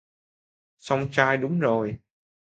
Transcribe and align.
Song 0.79 1.07
trai 1.11 1.37
đúng 1.37 1.59
rồi 1.59 1.97